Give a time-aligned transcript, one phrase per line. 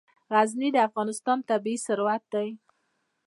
[0.33, 2.49] غزني د افغانستان طبعي ثروت دی.